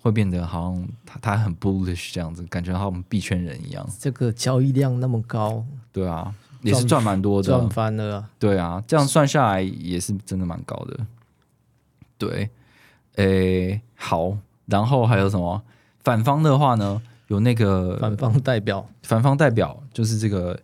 [0.01, 3.87] 会变得好像他他很 bullish 这样子，感觉好像币圈人一样。
[3.99, 8.31] 这个交易量那么高，对啊，也是赚蛮多的赚，翻了啊！
[8.38, 11.07] 对啊，这样算下来也是真的蛮高的。
[12.16, 12.51] 对，
[13.16, 15.62] 诶，好，然后还有什么？
[16.03, 20.61] 反方的话呢，有那个反方代表反方代表就是这个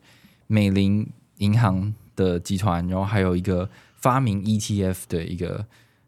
[0.46, 5.64] 美林银行的集团，然后还有一个发明 ETF 的一个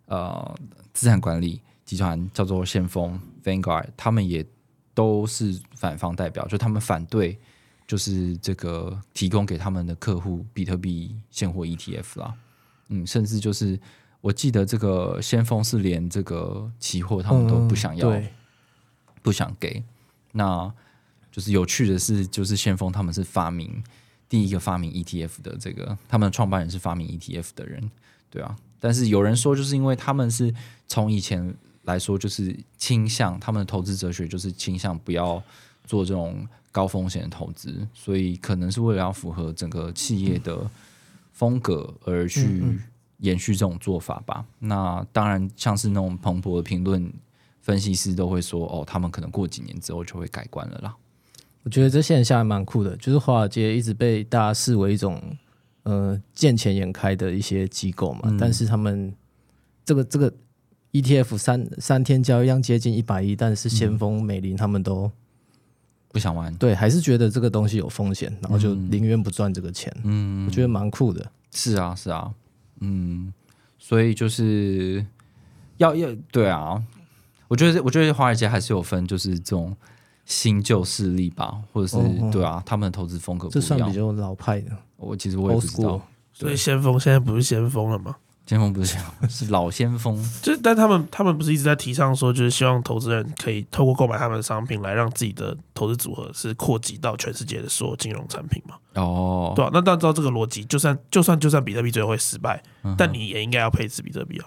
[0.06, 0.54] 呃
[0.92, 1.60] 资产管理
[1.92, 4.42] 集团叫做先锋 Vanguard，他们也
[4.94, 7.38] 都是反方代表，就他们反对
[7.86, 12.34] 就是这个提供给他们的客户比特币现货 ETF 啦，
[12.88, 13.78] 嗯，甚至就是
[14.22, 18.26] 我记得这个先锋是连这个期货他们都不想要，嗯
[19.20, 19.84] 不想给。
[20.32, 20.72] 那
[21.30, 23.84] 就是有趣的是，就是先锋他们是发明
[24.30, 27.90] 第一个发明 ETF 的这个，他们的创办人是发明 ETF 的人，
[28.30, 28.56] 对啊。
[28.80, 30.52] 但是有人说，就是因为他们是
[30.88, 35.42] 从以前来说，就是倾向他们的投资哲学就是倾向不要
[35.84, 40.70] 做这种高风险的投资，所以可能是为了要符合整个企业的
[41.32, 42.62] 风格而去
[43.18, 44.44] 延续这种做法吧。
[44.58, 47.12] 那当然，像是那种蓬勃的评论
[47.60, 50.94] 分析师都会说，哦，他们可能过几年之后就会改观了啦。
[51.64, 55.20] 我觉得这现象还蛮酷的，就是华尔街一直被大家视为一种
[55.84, 59.14] 呃见钱眼开的一些机构嘛，嗯但是他们
[59.84, 60.32] 这个这个
[60.92, 65.10] ETF 三三天交易量接近一百亿，但是先锋、美林他们都
[66.08, 70.46] 不想玩，对还是觉得这个东西有风险，然后就宁愿不赚这个钱，嗯。
[70.46, 71.30] 我，觉得蛮酷的。
[71.50, 72.32] 是啊，是啊，
[72.80, 73.32] 嗯，
[73.78, 75.04] 所以就是
[75.78, 76.82] 要要对啊，
[77.48, 79.74] 我觉得我觉得华尔街还是有分，就是这种
[80.26, 82.30] 新旧势力吧，或者是、哦哦。
[82.30, 83.68] 对啊，他们的投资风格不一样。
[83.68, 84.70] 这算比较老派的。
[84.96, 86.00] 我其实我也知道。
[86.34, 88.16] 所以先锋现在不是先锋了吗？
[88.44, 90.16] 先锋不是先锋， 是老先锋。
[90.42, 98.74] 就是，但他们他们不是一直在提倡说，就是希望投资人可以透过购买他们的商品来让自己的投资组合是扩及到全世界的所有金融产品嘛？
[98.94, 102.62] 哦，对啊，那大家知道这个逻辑，就算就算就算比特币最后会失败，
[102.98, 104.46] 但你也应该要配置比特币啊。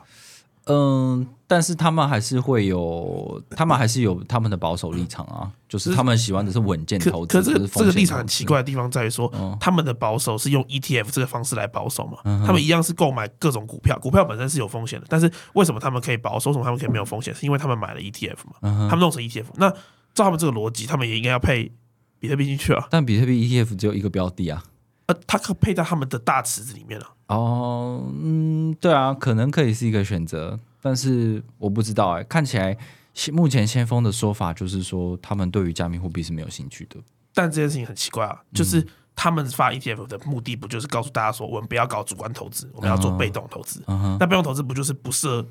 [0.66, 12.18] 嗯，但是他们还是会有，他们还是有他们的保守立场啊，就是他们喜欢的是稳健投资，可这个不是这个立场很奇怪的地方在于说，嗯他们的保守是用 ETF 这个方式来保守嘛？
[12.46, 16.50] 他们一样是购买各种股票，股票本身是有风险的，但是为什么他们可以保守？
[16.50, 17.34] 为什么他们可以没有风险？
[17.36, 18.54] 是因为他们买了 ETF 嘛？
[18.62, 21.72] 嗯他们弄成 ETF，那照他们这个逻辑，他们也应该要配
[22.20, 22.88] 比特币进去啊。
[22.90, 24.64] 但比特币 ETF 只有一个标的啊，
[25.06, 27.06] 呃，它可配在他们的大池子里面了。
[27.28, 32.78] 哦，嗯，对啊，可能可以是一个选择，但是我不知道哎、看起来
[33.14, 36.98] 先目前先锋的说法就是说，他们对于加密货币是没有兴趣的。
[37.34, 38.86] 但这件事情很奇怪啊，就是
[39.16, 43.82] 他们发 ETF 的目的不就是告诉大家说，我们不要搞主观投资，我们要做被动投资。
[43.88, 45.42] 嗯哼，那被动投资不就是不设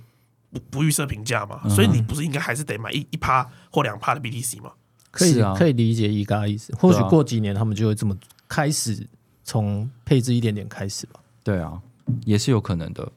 [0.51, 1.61] 不不预设评价嘛？
[1.69, 4.71] 所以你不是应该还是得买一一趴或两趴的 BTC 吗？
[5.11, 6.75] 可以、啊可以理解一嘎意思。
[6.77, 8.17] 或许过几年他们就会这么
[8.49, 9.07] 开始
[9.43, 11.21] 从配置一点点开始吧。
[11.45, 11.81] 对啊，
[12.25, 13.13] 也是有可能的。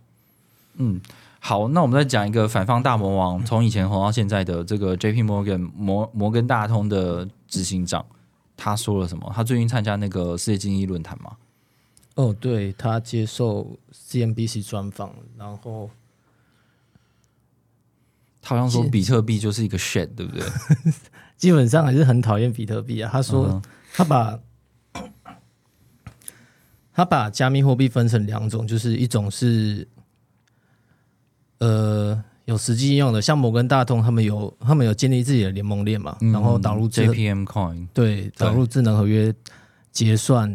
[0.75, 1.01] 嗯，
[1.39, 8.05] 好，那我们再讲一个反方大魔王，从以前红到现在的这个 J P Morgan 摩摩根大通的执行长，
[8.55, 9.31] 他说了什么？
[9.33, 11.37] 他最近参加那个世界经济论坛嘛？
[12.15, 15.89] 哦，对他接受 CNBC 专访，然后
[18.41, 20.43] 他好像说比特币就是一个 shit，对不对？
[21.37, 23.09] 基本上还是很讨厌比特币啊。
[23.11, 23.61] 他说、嗯
[23.93, 24.37] 他把
[26.97, 29.87] 他把加密货币分成两种，就是一种是
[31.59, 39.31] 呃有实际应用的，像摩根大通他们有他们有建立自己的联盟链嘛，然后导入智 JPM Coin，对导入智能合约
[39.91, 40.51] 结算、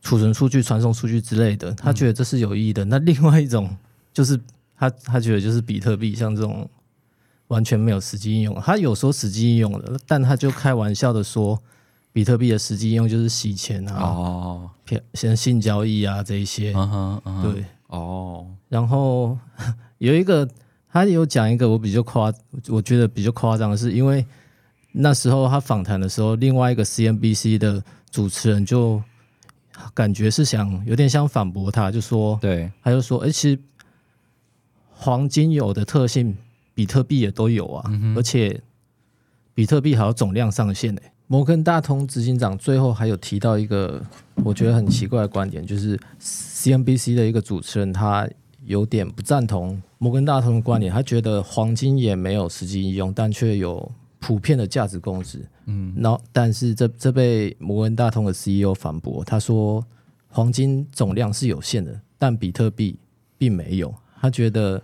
[0.00, 2.82] 储存数据、传送数据之类的，他觉得这是有意义的。
[2.86, 3.76] 那另外一种
[4.14, 4.40] 就是
[4.74, 6.66] 他他觉得就是比特币，像这种
[7.48, 11.62] 完全没有实际应用，他有说实际应用的，但他就开玩笑的说，
[12.12, 16.72] 比特币的实际应用就是洗钱啊、哦，骗先性交易啊这一些。
[16.74, 19.38] 嗯哼，嗯哼，对，哦，然后
[19.98, 20.48] 有一个
[20.92, 22.32] 他有讲一个我比较夸，
[22.68, 24.26] 我觉得比较夸张的是，因为
[24.92, 29.00] 那时候他访谈的时候，另外一个 CNBC 的主持人就
[29.94, 33.58] 感觉是想有点想反驳他，就说对，他就说，哎、其实
[34.90, 36.36] 黄金有的特性，
[36.74, 38.60] 比特币也都有啊，而且
[39.54, 44.02] 比特币还有总量上限呢、摩根大通执行长最后还有提到一个
[44.42, 48.28] 我觉得很奇怪的观点，就是 CNBC 的一个主持人他
[48.64, 55.48] 有点不赞同摩根大通的观点，他觉得黄金也没有实际应用，但却有普遍的价值共识。
[55.66, 59.86] 嗯，然后，但是这这被摩根大通的 CEO 反驳，他说
[60.26, 62.98] 黄金总量是有限的，但比特币
[63.38, 63.94] 并没有。
[64.20, 64.82] 他觉得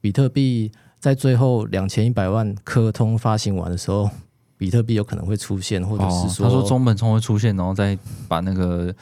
[0.00, 4.08] 比特币在最后两千一百万颗通发行完的时候，
[4.58, 8.94] 比特币有可能会出现，或者哦是，说，他说中本聪会出现，然后再把那个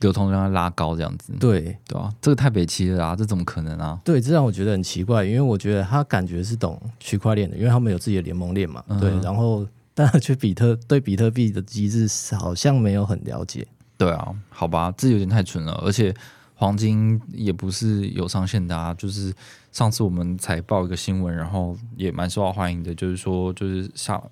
[0.00, 4.00] 流通量拉高，这样子，对对啊，这个太北齐了啊，这怎么可能啊？
[4.04, 13.66] 对，这让我觉得很奇怪，因为我觉得他感觉是懂区块链的，因为他们有自己的联盟链嘛，嗯对，然后但他却比特对比特币的机制好像没有很了解。
[13.96, 16.14] 对啊，好吧，这有点太蠢了，而且
[16.54, 18.94] 黄金也不是有上限的啊。
[18.94, 19.34] 就是
[19.72, 24.22] 上次我们才报一个新闻，然后也蛮受到欢迎的，就是说，就是沙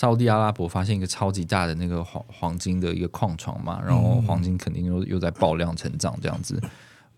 [0.00, 6.58] 沙地阿拉伯发现一个超级大的那个黄黄金的一个矿床嘛，然后黄金肯定又又在爆量成长这样子。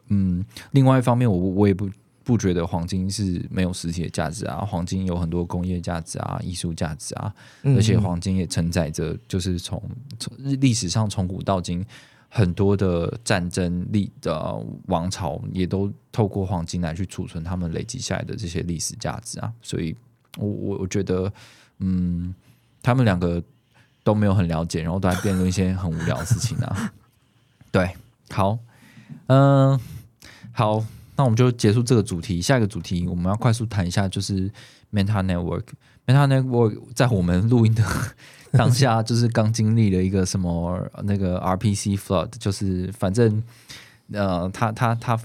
[0.09, 1.89] 嗯，另外一方面我，我也不
[2.25, 9.81] 不觉得黄金是没有实体的价值啊，黄金有很多工业价值啊、艺术价值啊，嗯而且黄金也承载着，就是从
[10.19, 11.87] 从历史上从古到今
[12.29, 19.53] 很多的战争历的王朝，也都透过黄金来去储存他们累积下来的这些历史价值啊。
[19.63, 19.95] 所以
[20.37, 21.33] 我，我我觉得，
[21.79, 22.35] 嗯，
[22.83, 23.43] 他们两个
[24.03, 26.93] 都没有很了解，然后都在辩论一些很无聊的事情啊。
[27.71, 27.95] 对，
[28.31, 28.59] 好，
[29.29, 29.79] 嗯、
[30.53, 30.85] 好，
[31.17, 32.43] 那我们就结束这个主题。
[32.43, 34.51] 下一个主题我们要快速谈一下，就是
[34.93, 35.65] Meta Network。
[36.07, 37.85] Meta Network 在我们录音的
[38.51, 43.43] 当下，就是刚经历了一个什么那个 RPC flood，就是反正
[44.13, 45.19] 呃，他他他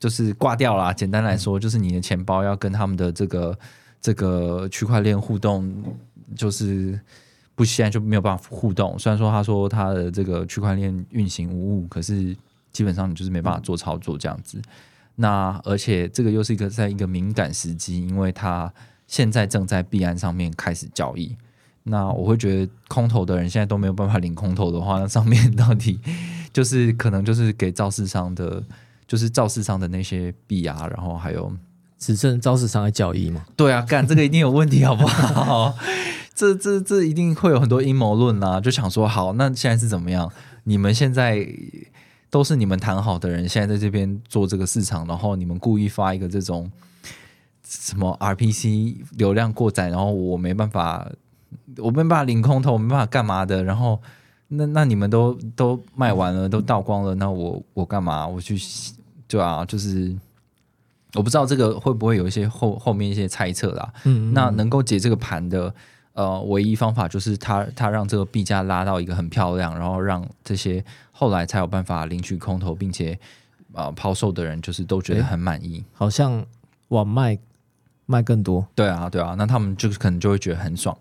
[0.00, 0.92] 就是挂掉啦。
[0.92, 3.56] 简单来说，就是你的钱包要跟他们的这个
[4.00, 5.72] 这个区块链互动，
[6.36, 6.98] 就是
[7.54, 8.98] 不现在就没有办法互动。
[8.98, 12.36] 虽然说他说他的这个区块链运行无误，可是
[12.72, 14.60] 基本上你就是没办法做操作这样子。
[15.16, 18.72] 那而且这个又是一个在一个敏感时机，因为他
[19.06, 21.36] 现在正在币安上面开始交易。
[21.84, 26.00] 那我会觉得空头的人现在都没有办法领空头的话，那上面到底
[26.52, 28.64] 就是可能就是给造市商的，
[29.06, 31.54] 就是造市商的那些币啊，然后还有
[31.98, 33.44] 只剩招市商来交易嘛？
[33.56, 35.74] 对啊，干这个一定有问题， 好不好？
[36.34, 38.60] 这这这一定会有很多阴谋论啊！
[38.60, 40.30] 就想说，好，那现在是怎么样？
[40.64, 41.46] 你们现在
[42.28, 46.68] 都是你们谈好的人，现在在这边做这个市场，然后你们故意发一个这种
[47.64, 51.08] 什么 RPC 流量过载，然后我没办法，
[51.76, 54.02] 我没办法领空头，我没办法干嘛的，然后
[54.48, 58.26] 那那你们都都卖完了，都倒光了，那我我干嘛？
[58.26, 58.58] 我去
[59.28, 60.12] 对啊，就是
[61.14, 63.92] 我不知道这个会不会有一些后后面一些猜测啦。
[64.04, 65.72] 嗯，那能够解这个盘的，
[66.12, 73.12] 呃，唯一方法就是他他让这个币价拉到一个很漂亮，然后让这些后来才有办法领取空头，并且
[73.72, 75.84] 啊、呃抛售的人就是都觉得很满意。
[75.92, 76.44] 好像
[76.88, 77.38] 往卖
[78.06, 80.96] 卖更多，对啊，对啊，那他们就是可能就会觉得很爽。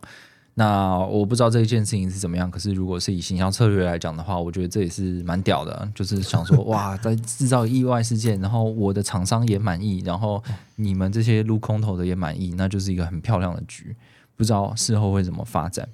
[0.56, 10.44] 那我不知道这一件事情是怎么样，可是如果是以形象策略来讲的话，我觉得这也是蛮屌的，就是想说 哇，在制造意外事件，然后我的厂商也满意，然后
[10.76, 13.96] 你们这些撸空头的也满意，那就是一个很漂亮的局。
[14.36, 15.88] 不知道事后会怎么发展。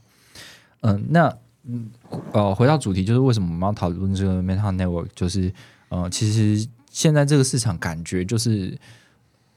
[0.81, 1.89] 嗯，那嗯
[2.31, 5.07] 呃，回到主题，就是为什么我们要讨论这个 Meta Network？
[5.13, 5.53] 就是
[5.89, 8.77] 呃，其实现在这个市场感觉就是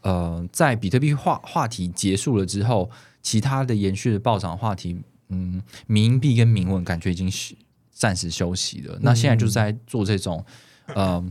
[0.03, 2.91] 呃，在比特币话话题结束了之后，
[3.23, 7.55] 其他的延续的暴涨话题，嗯，民币跟民文感觉已经是
[7.91, 8.99] 暂时休息了。
[9.01, 10.45] 那现在就在做这种
[10.89, 11.25] 呃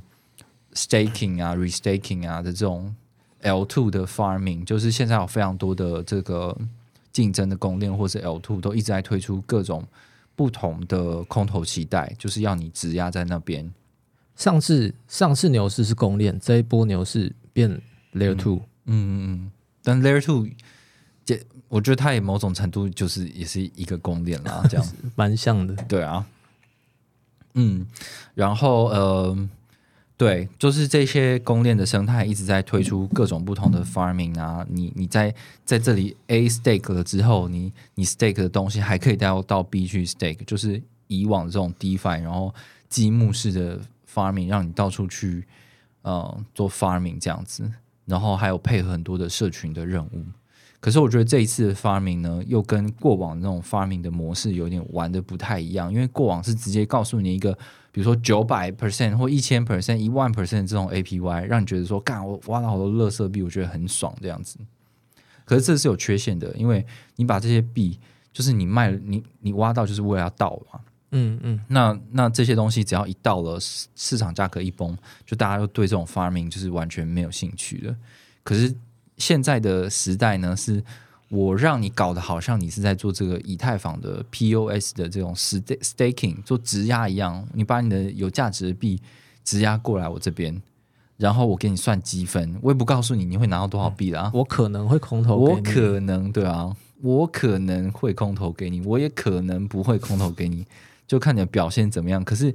[0.74, 2.96] staking 啊、restaking 啊的这种
[3.42, 6.58] L two 的 farming，就是现在有非常多的这个
[7.12, 9.86] 竞争的公链或是 L two 都一直在推出各种
[10.36, 13.72] 不同的空头期待，就是要你质押在那边。
[14.38, 17.70] 上次上次牛市是公链，这一波牛市变
[18.14, 19.52] Layer Two，、嗯嗯嗯，
[19.84, 20.54] 但 Layer Two，这
[21.72, 25.74] 我觉得它也某种程度就是也是一个公链啦，这样 蛮像的。
[25.88, 26.26] 对啊，
[27.54, 27.88] 嗯，
[28.36, 29.50] 然后呃，
[30.18, 42.54] 对，就是这些公链的生态一直在推出各种不同的 farming 啊，你你在在这里 A stake 了之后，你你 stake 的东西还可以带到到 B 去 stake，就是以往这种 DeFi，然后
[42.90, 43.80] 积木式的
[44.14, 45.48] farming，让你到处去
[46.02, 47.72] 呃做 farming 这样子，
[48.06, 50.26] 然后还有配合很多的社群的任务。
[50.82, 57.54] 可是我觉得这一次的 farming 呢，又跟过往那种 farming 的模式有点玩的不太一样，因为过往是直接告诉你一个，
[57.92, 64.58] 比如说九百 percent 或一千 percent、一万 percent 这种 APY，让你觉得说，干我挖到好多乐色币，我觉得很爽这样子。
[65.46, 66.84] 可是这是有缺陷的，因为
[67.18, 68.00] 你把这些币，
[68.34, 70.80] 就是你卖了，你你挖到就是为了要倒嘛，
[71.12, 77.96] 嗯嗯，那那这些东西只要一到了市市场价格一崩，就大家都对这种 farming 就是完全没有兴趣了。
[78.44, 78.74] 可是
[79.22, 80.84] 现在的时代呢，是
[81.30, 89.00] 我让你搞得好像你是在做这个以太坊的 POS 的这种 sta- staking 做质押一样，你把你的有价值的币
[89.46, 90.62] 质押过来我这边，
[91.18, 94.30] 然后我给你算积分，我也不告诉你你会拿到多少币啦。
[94.34, 100.66] 我可能会空投给我你，可能对啊，我可能会空投给你，我也可能不会空投给你，
[101.08, 102.24] 就看你的表现怎么样。
[102.24, 102.54] 可是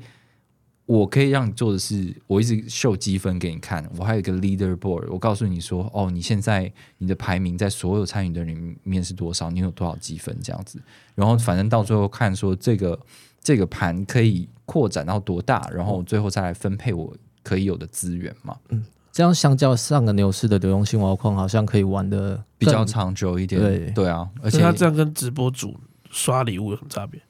[0.86, 10.80] 我可以让你做的是，我一直秀积分给你看，我还有一个 leaderboard，我告诉你说，哦，你现在你的排名在所有参与的人里面是多少，你有多少积分这样子。
[11.16, 12.98] 然后反正到最后看说这个
[13.40, 23.60] 这个盘可以扩展到多大，然后最后再来分配我可以有的资源嘛，嗯这样相较上个牛市的流动性挖矿，好像可以玩的比较长久一点。
[23.60, 25.74] 对对啊，而而且且他这样跟直播主
[26.10, 27.20] 刷礼物有什么差别？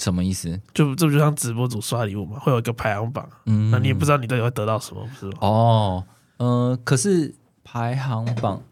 [0.00, 0.48] 什么意思？
[0.72, 5.32] 就这不就像直播主刷礼物嘛，会有一个排行榜，嗯那你也不知道你到底会得到什么，不是吗？
[5.40, 6.04] 哦，
[6.38, 8.62] 呃，可是排行榜，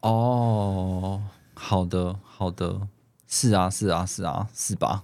[0.00, 1.20] 哦，
[1.54, 2.80] 好的，好的，
[3.26, 5.02] 是啊，是啊，是啊，是吧？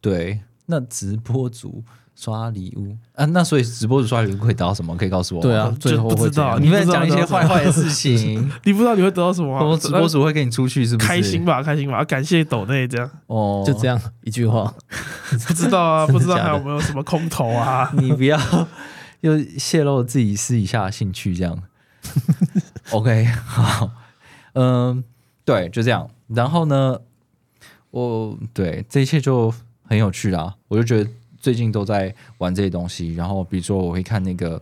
[0.00, 1.84] 对，那直播主
[2.16, 4.96] 刷礼物啊，那所以直播主刷礼物会得到什么？
[4.96, 5.42] 可以告诉我？
[5.42, 11.08] 对啊，最后会不知道你们不知道讲一些坏坏的事情， 你不知道你会得到什么啊、我直播主会跟你出去，是不是？
[11.08, 14.72] 开心吧，开心吧，感谢抖内这样，哦，就这样一句话，
[15.46, 17.90] 不知道啊， 不知道还有没有什么空投啊？
[17.98, 18.38] 你不要
[19.20, 21.58] 又泄露自己私底下的兴趣，这样。
[22.90, 23.90] OK，好，
[24.52, 25.02] 嗯，
[25.44, 26.08] 对，就这样。
[26.28, 26.98] 然后呢，
[27.90, 29.52] 我对这一切就
[29.88, 30.54] 很有趣啦。
[30.68, 31.10] 我就觉得
[31.44, 33.12] 最近都在玩这些东西。
[33.12, 34.58] 然后比如说，我会看那个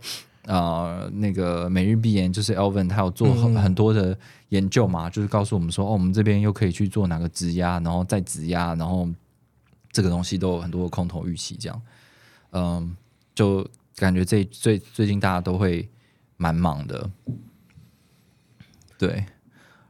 [0.47, 4.17] 呃那个每日必言，就是 Elvin 他有做很、嗯很多的
[4.49, 9.07] 研究嘛，就是告诉我们说，哦，我们这边又可以去做哪个质押，然后再质押，然后
[9.93, 11.81] 这个东西都有很多的空头预期，这样。
[12.51, 12.97] 嗯，
[13.33, 13.65] 就
[13.95, 15.87] 感觉这最最近大家都会
[16.35, 17.09] 蛮忙的，
[18.97, 19.25] 对，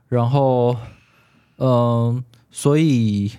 [0.10, 0.78] 然后
[1.58, 3.32] 嗯，所以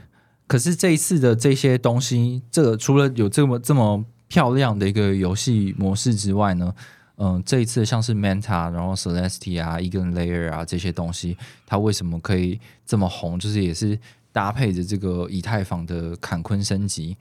[0.54, 6.72] 可是这一次的这些东西，这个除了有这么这么漂亮的一个游戏模式之外呢，
[7.16, 11.36] 嗯，这一次像是 Manta，然后 Celestia 啊、Eagle Layer 啊这些东西，
[11.66, 13.36] 它为什么可以这么红？
[13.36, 13.98] 就是也是
[14.30, 17.16] 搭配着这个以太坊的坎昆升级，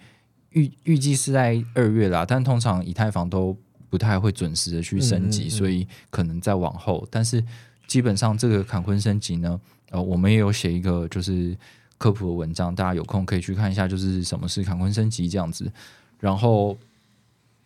[0.52, 3.58] 预预计是在二月啦，但通常以太坊都
[3.90, 7.08] 不太会准时的去升级，嗯嗯嗯所以可能再往后。
[7.10, 7.44] 但是
[7.88, 9.60] 基本上这个坎昆升级呢，
[9.90, 11.58] 呃，我们也有写一个就是
[12.04, 15.72] 科普的文章，大家有空可以去看一下，就是什么是坎昆升级这样子。
[16.20, 16.78] 然后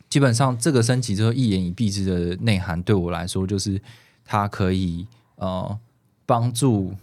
[0.09, 3.81] 基本上这个升级之后一言以蔽之的内涵，对我来说就是
[4.23, 5.07] 它可以
[5.37, 5.75] 呃
[6.27, 6.93] 帮助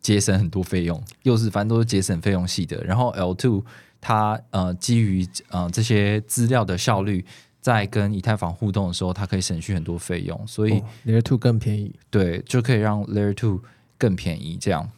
[0.00, 2.82] 节省很多费用，又是反正都是节省费用系的。
[2.82, 3.64] 然后 L two
[4.00, 7.24] 它呃基于呃这些资料的效率，
[7.60, 11.94] 在跟以太坊互动的时候，它可以省去很多费用，所以、哦 Layer Two 更便宜。
[12.10, 13.60] 对就可以让 Layer two
[13.96, 14.56] 更便宜。
[14.60, 14.90] 这样，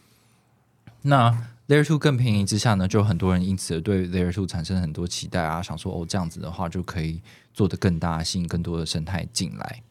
[1.03, 1.31] 那
[1.67, 7.21] Layer two 更便宜之下呢，就很多人因此对 Layer two 产生很多期待啊，想说哦这样子的话就可以
[7.53, 9.81] 做得更大，吸引更多的生态进来。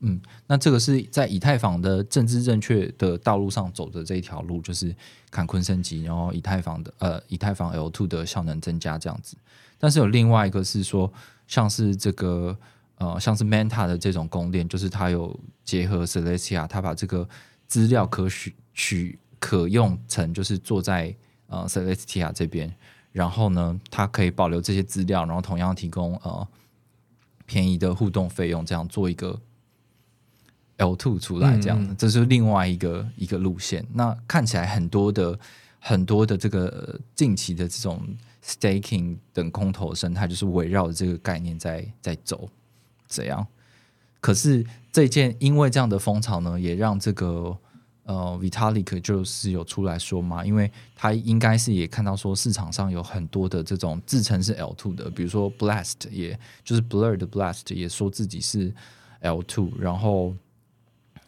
[0.00, 4.94] 嗯，那这个是在以太坊的政治正确的道路上走的这一条路，就是
[5.30, 9.38] 坎昆升级，然后以太坊的呃以太坊 L two 的效能增加这样子。
[9.78, 11.10] 但是有另外一个是说，
[11.48, 12.54] 像是这个
[12.98, 17.26] 呃像是 Manta 的这种公链，就是它有结合 Celestia，它把这个
[17.66, 21.14] 资料可取取可用层就是坐在
[21.48, 22.74] 呃 Celestia 这边，
[23.12, 26.46] 然后呢，它可以保留这些资料，然后同样提供呃
[27.44, 29.40] 便宜的互动费用，这样做一个
[30.78, 33.86] L two 出来，这样的，这是另外一个一个路线。
[33.92, 35.38] 那看起来很多的
[35.78, 38.02] 很多的这个呃近期的这种
[38.44, 42.48] staking 等空投生态，就是围绕着这个概念在在走，
[43.06, 43.46] 怎样。
[44.20, 47.56] 可是这件因为这样的风潮呢，也让这个
[48.06, 58.72] 呃 Vitalik 就是有出来说嘛，因为他应该是也看到说市场上有很多的这种自称是 L two 的，比如说 Blast，也就是 Blur 的 Blast 也说自己是
[59.20, 60.34] L two，然后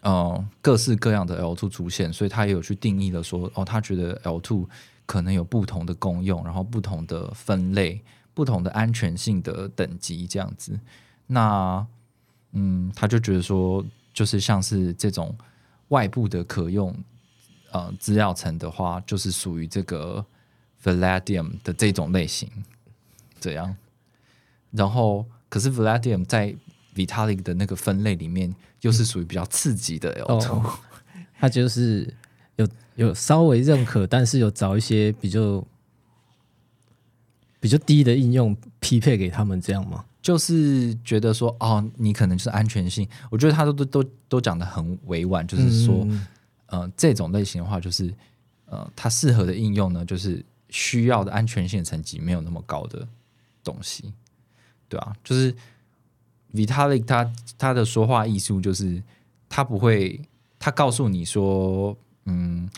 [0.02, 4.68] 呃各式各样的 L two 出现，所以他也有去定义了说，哦，他觉得 L two
[5.04, 8.00] 可能有不同的功用，然后不同的分类、
[8.34, 10.78] 不同的安全性的等级这样子。
[11.26, 11.84] 那
[12.52, 15.36] 嗯，他就觉得说，就是像是这种
[15.88, 16.94] 外部的可用
[17.70, 20.24] 呃资料层的话，就是属于这个
[20.82, 22.50] Valadium 的这种类型，
[23.40, 23.76] 这样。
[24.70, 26.54] 然后，可是 Valadium 在
[26.94, 30.78] Vitalik 的那个分类里面，又是属于比较刺激的 L 2哦，
[31.38, 32.12] 它就是
[32.56, 35.64] 有有稍微认可，但是有找一些比较
[37.60, 40.04] 比较低的应用匹配给他们，这样吗？
[40.28, 46.26] 就是觉得说，哦，你可能就是安全性，我觉得他都都都都讲的很委婉，就是说，嗯
[46.66, 48.12] 呃，这种类型的话，就是
[48.66, 53.08] 呃，它适合的应用呢，就是需要的安全性层级没有那么高的
[53.64, 54.12] 东西，
[54.86, 55.50] 对啊，就是
[56.52, 59.02] Vitalik 他他的说话艺术就是
[59.48, 60.20] 他不会，
[60.58, 62.68] 他告诉你说，嗯，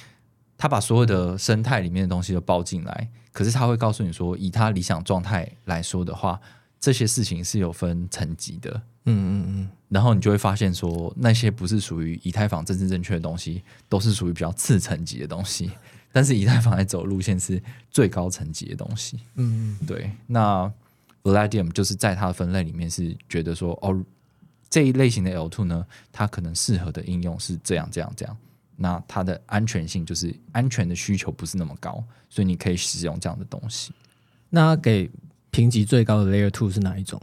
[0.56, 6.40] 他把所有的生态里面的东西都包进来，可是他会告诉你说，以他理想状态来说的话，
[6.80, 15.70] 这些事情是有分层级的，嗯嗯嗯，然后你就会发现说，那些不是属于以太坊政治正确的东西，都是属于比较次层级的东西。
[16.10, 19.18] 但是以太坊在走路线是最高层级的东西。
[19.36, 20.72] 嗯嗯对，那
[21.22, 24.02] Valadium 就是在它的分类里面是觉得说，哦，
[24.68, 28.36] 这一类型的 L two 呢，它可能适合的应用是这样这样这样。
[28.74, 33.92] 那它的安全性就是安全的需求不是那么高，所以你可以使用这样的东西。
[34.48, 35.08] 那给
[35.50, 37.20] 评级最高的 Layer Two 是哪一种？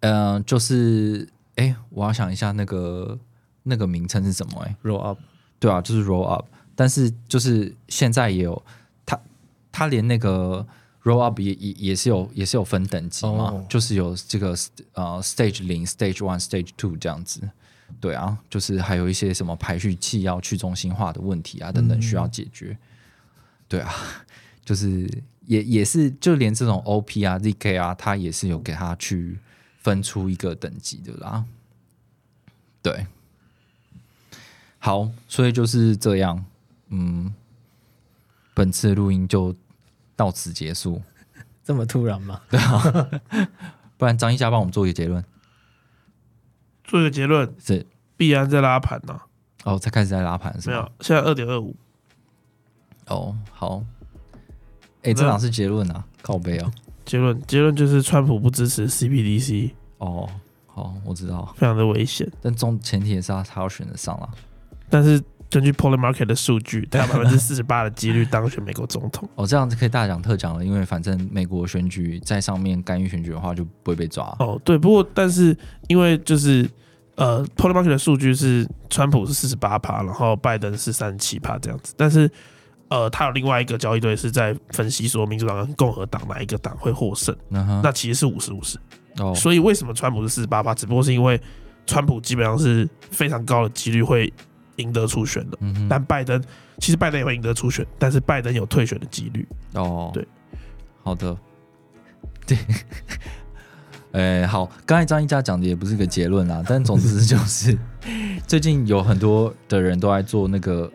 [0.00, 3.18] 嗯、就是哎，我要想一下那个
[3.62, 4.60] 那个名称是什么？
[4.60, 5.18] 哎，Roll Up
[5.58, 8.62] 对啊，就是 roll up，但是就是现在也有
[9.06, 9.18] 它，
[9.72, 10.66] 它连那个
[11.04, 14.54] roll up 也也也是有也是有分等级嘛，哦就是有这个
[14.92, 17.40] 呃 stage 零、stage one、stage two 这样子。
[18.00, 22.76] 对啊，就是还有一些什么排序器要去中心化的问题啊等等需要解决。
[23.68, 23.94] 对啊，
[24.64, 25.08] 就是
[25.46, 29.38] 也也是就连这种 OP 啊、ZK 啊，它也是有给它去
[29.78, 31.44] 分出一个等级的啦。
[32.82, 33.06] 对，
[34.78, 36.44] 好，所以就是这样，
[36.88, 37.32] 嗯，
[38.52, 39.54] 本次录音就
[40.14, 41.02] 到此结束，
[41.64, 42.40] 这么突然吗？
[42.50, 43.10] 对啊。
[43.96, 45.24] 不然张一佳帮我们做一个结论，
[46.82, 47.86] 做一个结论，是。
[48.16, 49.20] 必然在拉盘呐、
[49.64, 50.76] 哦，才开始在拉盘是吗？
[50.76, 51.74] 没有？，现在二点二五，
[53.06, 53.84] 哦，好，
[55.04, 56.04] 哎、这哪是结论啊？
[56.22, 56.70] 靠背哦，
[57.04, 60.28] 结论结论就是川普不支持 CPDC，哦，
[60.66, 62.30] 好，我知道，非常的危险。
[62.40, 64.28] 但中前提也是他他要选得上啦。
[64.88, 69.28] 但是根据 Polymarket 的数据，他有百分之四十八的几率当选美国总统。
[69.34, 74.34] 哦，这样子可以大讲特讲了，因为反正美国选举在上面干预选举的话，就不会被抓。
[74.38, 75.56] 哦，对，不过但是
[75.88, 76.68] 因为就是
[77.16, 82.28] 呃，Polymarket 的数据是川普是四十八趴，然后拜登是三十七趴这样子，但是
[82.94, 87.34] 呃，他有另外一个交易队是在分析说民主党跟共和党哪一个党会获胜，
[87.82, 88.78] 那其实是五十五十。
[89.18, 90.72] 哦，所以为什么川普是四十八八？
[90.72, 91.40] 只不过是因为
[91.86, 94.32] 川普基本上是非常高的几率会
[94.76, 96.40] 赢得初选的，但拜登
[96.78, 99.44] 其实拜登也会赢得初选，但是拜登有退选的几率。
[99.72, 100.24] 哦，对，
[101.02, 101.36] 好的，
[102.46, 102.56] 对，
[104.12, 107.76] 哎，好，刚才张一佳讲的也不是个结论啦，但总之就是
[108.46, 110.90] 最近有很多的人都在做那个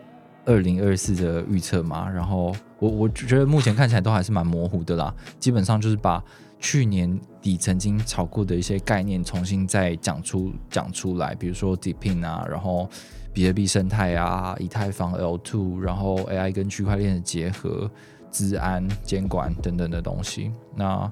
[0.50, 6.22] 二零二四的预测嘛，然后我我觉得目前看起来都还是蛮模糊的啦，基本上就是把
[6.58, 12.88] 去年底曾经炒过的一些概念重新再讲出讲出来，比如说 Deepin 啊，然后
[13.32, 17.88] 比特币生态啊，以太坊 L2，然后 AI 跟区块链的结合、
[18.32, 21.08] 治安监管等等的东西，那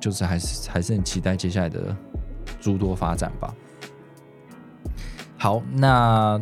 [0.00, 1.94] 就是还是还是很期待接下来的
[2.60, 3.52] 诸多发展吧。
[5.36, 6.40] 好，那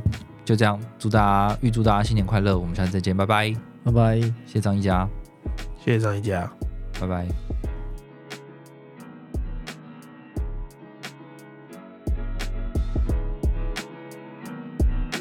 [0.51, 4.21] 就这样，祝大家预祝大家新年快乐，我们下次再见，拜拜，拜拜。
[4.21, 5.09] 谢谢张一佳，
[5.79, 6.51] 谢谢张一佳。
[7.01, 7.70] 拜拜。